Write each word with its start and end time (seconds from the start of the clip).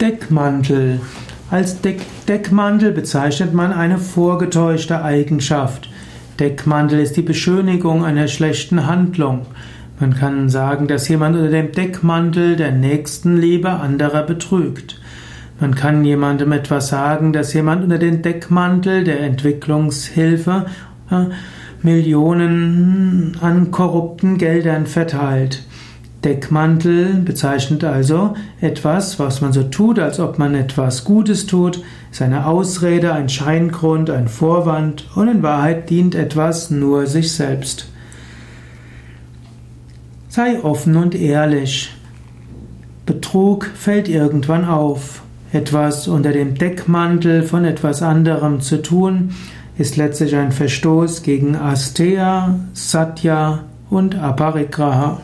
Deckmantel. 0.00 1.00
Als 1.52 1.80
Deck 1.80 2.00
Deckmantel 2.26 2.90
bezeichnet 2.90 3.54
man 3.54 3.72
eine 3.72 3.98
vorgetäuschte 3.98 5.04
Eigenschaft. 5.04 5.88
Deckmantel 6.40 6.98
ist 6.98 7.16
die 7.16 7.22
Beschönigung 7.22 8.04
einer 8.04 8.26
schlechten 8.26 8.88
Handlung. 8.88 9.46
Man 10.00 10.14
kann 10.14 10.48
sagen, 10.48 10.88
dass 10.88 11.06
jemand 11.06 11.36
unter 11.36 11.50
dem 11.50 11.70
Deckmantel 11.70 12.56
der 12.56 12.72
Nächstenliebe 12.72 13.70
anderer 13.70 14.24
betrügt. 14.24 15.00
Man 15.60 15.76
kann 15.76 16.04
jemandem 16.04 16.50
etwas 16.50 16.88
sagen, 16.88 17.32
dass 17.32 17.54
jemand 17.54 17.84
unter 17.84 17.98
dem 17.98 18.20
Deckmantel 18.20 19.04
der 19.04 19.20
Entwicklungshilfe 19.20 20.66
äh, 21.12 21.26
Millionen 21.82 23.36
an 23.40 23.70
korrupten 23.70 24.38
Geldern 24.38 24.86
verteilt. 24.86 25.62
Deckmantel 26.24 27.16
bezeichnet 27.24 27.84
also 27.84 28.34
etwas, 28.60 29.18
was 29.18 29.40
man 29.40 29.52
so 29.52 29.64
tut, 29.64 29.98
als 29.98 30.18
ob 30.18 30.38
man 30.38 30.54
etwas 30.54 31.04
Gutes 31.04 31.46
tut, 31.46 31.82
ist 32.10 32.22
eine 32.22 32.46
Ausrede, 32.46 33.12
ein 33.12 33.28
Scheingrund, 33.28 34.08
ein 34.08 34.28
Vorwand 34.28 35.06
und 35.14 35.28
in 35.28 35.42
Wahrheit 35.42 35.90
dient 35.90 36.14
etwas 36.14 36.70
nur 36.70 37.06
sich 37.06 37.32
selbst. 37.32 37.88
Sei 40.28 40.60
offen 40.62 40.96
und 40.96 41.14
ehrlich. 41.14 41.94
Betrug 43.06 43.66
fällt 43.74 44.08
irgendwann 44.08 44.64
auf. 44.64 45.22
Etwas 45.52 46.08
unter 46.08 46.32
dem 46.32 46.54
Deckmantel 46.56 47.42
von 47.42 47.64
etwas 47.64 48.02
anderem 48.02 48.60
zu 48.60 48.82
tun, 48.82 49.30
ist 49.76 49.96
letztlich 49.96 50.34
ein 50.34 50.52
Verstoß 50.52 51.22
gegen 51.22 51.54
Asteya, 51.54 52.58
Satya 52.72 53.64
und 53.90 54.16
Aparigraha. 54.16 55.20